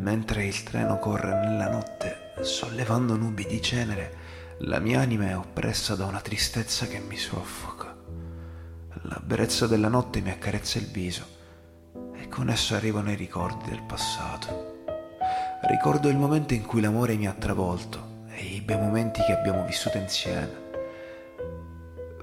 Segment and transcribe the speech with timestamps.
[0.00, 4.16] Mentre il treno corre nella notte, sollevando nubi di cenere,
[4.60, 7.94] la mia anima è oppressa da una tristezza che mi soffoca.
[9.02, 11.26] La brezza della notte mi accarezza il viso
[12.14, 14.84] e con esso arrivano i ricordi del passato.
[15.64, 19.66] Ricordo il momento in cui l'amore mi ha travolto e i bei momenti che abbiamo
[19.66, 20.68] vissuto insieme.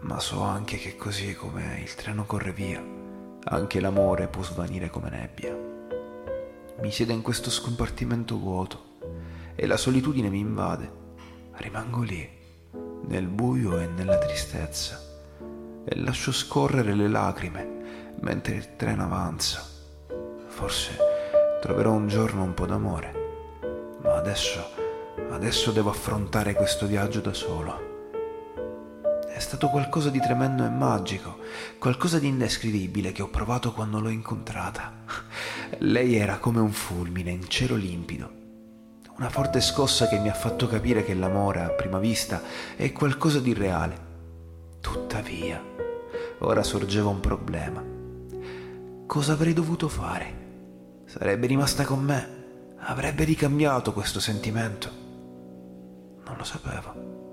[0.00, 2.84] Ma so anche che così come il treno corre via,
[3.44, 5.71] anche l'amore può svanire come nebbia.
[6.80, 8.96] Mi siedo in questo scompartimento vuoto
[9.54, 11.00] e la solitudine mi invade.
[11.52, 12.28] Rimango lì,
[13.06, 15.00] nel buio e nella tristezza,
[15.84, 19.64] e lascio scorrere le lacrime mentre il treno avanza.
[20.46, 20.96] Forse
[21.60, 23.12] troverò un giorno un po' d'amore,
[24.02, 24.64] ma adesso,
[25.30, 27.91] adesso devo affrontare questo viaggio da solo.
[29.52, 31.40] Stato qualcosa di tremendo e magico,
[31.78, 34.90] qualcosa di indescrivibile che ho provato quando l'ho incontrata.
[35.80, 38.30] Lei era come un fulmine in cielo limpido,
[39.18, 42.40] una forte scossa che mi ha fatto capire che l'amore a prima vista
[42.76, 43.98] è qualcosa di reale.
[44.80, 45.62] Tuttavia,
[46.38, 47.84] ora sorgeva un problema.
[49.06, 51.02] Cosa avrei dovuto fare?
[51.04, 52.74] Sarebbe rimasta con me?
[52.78, 54.90] Avrebbe ricambiato questo sentimento?
[56.24, 57.31] Non lo sapevo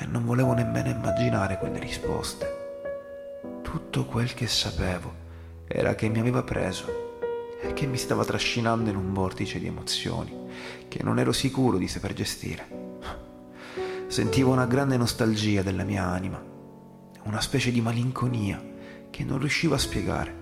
[0.00, 2.58] e non volevo nemmeno immaginare quelle risposte.
[3.62, 5.12] Tutto quel che sapevo
[5.66, 7.18] era che mi aveva preso
[7.60, 10.34] e che mi stava trascinando in un vortice di emozioni
[10.88, 12.78] che non ero sicuro di saper gestire.
[14.06, 16.42] Sentivo una grande nostalgia della mia anima,
[17.24, 18.60] una specie di malinconia
[19.10, 20.34] che non riuscivo a spiegare,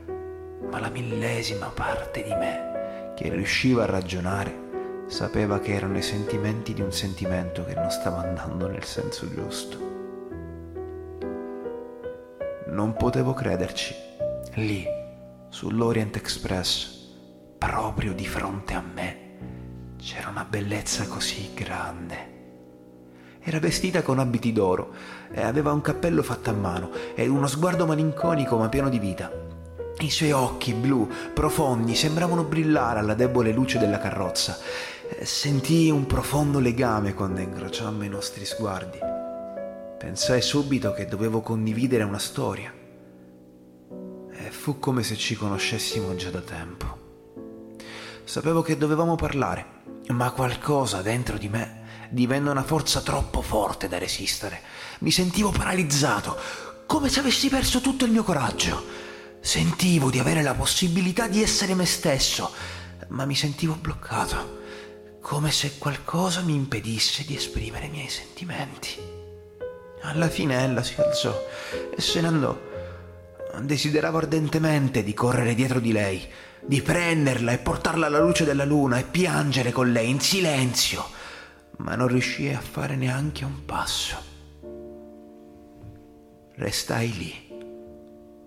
[0.70, 4.67] ma la millesima parte di me che riusciva a ragionare
[5.08, 9.96] sapeva che erano i sentimenti di un sentimento che non stava andando nel senso giusto.
[12.66, 13.94] Non potevo crederci.
[14.54, 14.86] Lì,
[15.48, 17.08] sull'Orient Express,
[17.56, 22.36] proprio di fronte a me, c'era una bellezza così grande.
[23.40, 24.92] Era vestita con abiti d'oro
[25.32, 29.47] e aveva un cappello fatto a mano e uno sguardo malinconico ma pieno di vita.
[30.00, 34.56] I suoi occhi blu, profondi, sembravano brillare alla debole luce della carrozza
[35.22, 38.98] sentii un profondo legame quando incrociammo i nostri sguardi.
[39.98, 42.72] Pensai subito che dovevo condividere una storia.
[44.30, 47.06] E fu come se ci conoscessimo già da tempo.
[48.24, 49.66] Sapevo che dovevamo parlare,
[50.08, 54.60] ma qualcosa dentro di me divenne una forza troppo forte da resistere.
[55.00, 56.36] Mi sentivo paralizzato,
[56.86, 59.06] come se avessi perso tutto il mio coraggio.
[59.40, 62.50] Sentivo di avere la possibilità di essere me stesso,
[63.08, 64.56] ma mi sentivo bloccato
[65.28, 68.96] come se qualcosa mi impedisse di esprimere i miei sentimenti.
[70.00, 71.38] Alla fine ella si alzò
[71.94, 72.58] e se ne andò.
[73.60, 76.26] Desideravo ardentemente di correre dietro di lei,
[76.64, 81.04] di prenderla e portarla alla luce della luna e piangere con lei in silenzio,
[81.78, 84.16] ma non riuscii a fare neanche un passo.
[86.54, 87.47] Restai lì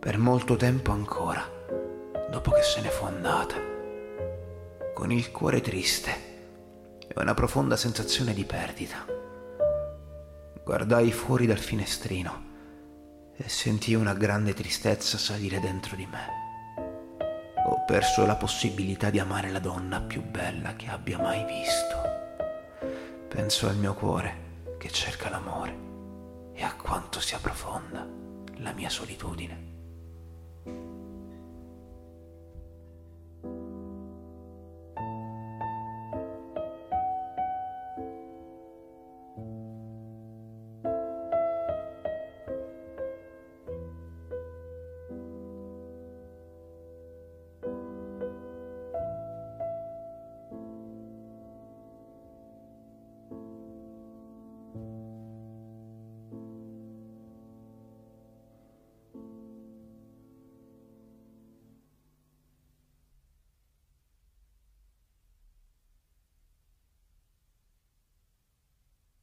[0.02, 1.48] per molto tempo ancora,
[2.32, 3.54] dopo che se ne fu andata,
[4.96, 6.10] con il cuore triste
[7.08, 9.06] e una profonda sensazione di perdita.
[10.64, 12.50] Guardai fuori dal finestrino
[13.38, 16.40] e sentii una grande tristezza salire dentro di me.
[17.68, 21.96] Ho perso la possibilità di amare la donna più bella che abbia mai visto.
[23.28, 25.78] Penso al mio cuore che cerca l'amore
[26.56, 28.04] e a quanto sia profonda
[28.56, 29.70] la mia solitudine.